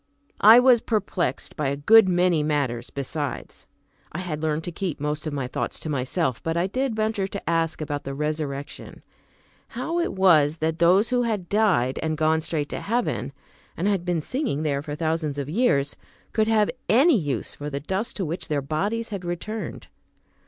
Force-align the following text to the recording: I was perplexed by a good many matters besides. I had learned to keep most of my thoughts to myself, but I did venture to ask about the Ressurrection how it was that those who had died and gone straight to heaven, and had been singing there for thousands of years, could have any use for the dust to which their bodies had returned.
I 0.41 0.59
was 0.59 0.81
perplexed 0.81 1.55
by 1.55 1.67
a 1.67 1.77
good 1.77 2.09
many 2.09 2.41
matters 2.41 2.89
besides. 2.89 3.67
I 4.11 4.17
had 4.17 4.41
learned 4.41 4.63
to 4.63 4.71
keep 4.71 4.99
most 4.99 5.27
of 5.27 5.31
my 5.33 5.45
thoughts 5.47 5.79
to 5.81 5.89
myself, 5.89 6.41
but 6.41 6.57
I 6.57 6.65
did 6.65 6.95
venture 6.95 7.27
to 7.27 7.47
ask 7.47 7.81
about 7.81 8.03
the 8.03 8.15
Ressurrection 8.15 9.03
how 9.67 9.99
it 9.99 10.13
was 10.13 10.57
that 10.57 10.79
those 10.79 11.09
who 11.09 11.21
had 11.21 11.49
died 11.49 11.99
and 12.01 12.17
gone 12.17 12.41
straight 12.41 12.69
to 12.69 12.81
heaven, 12.81 13.31
and 13.77 13.87
had 13.87 14.03
been 14.03 14.21
singing 14.21 14.63
there 14.63 14.81
for 14.81 14.95
thousands 14.95 15.37
of 15.37 15.47
years, 15.51 15.95
could 16.33 16.47
have 16.47 16.71
any 16.89 17.15
use 17.15 17.53
for 17.53 17.69
the 17.69 17.79
dust 17.79 18.15
to 18.15 18.25
which 18.25 18.47
their 18.47 18.63
bodies 18.63 19.09
had 19.09 19.23
returned. 19.23 19.85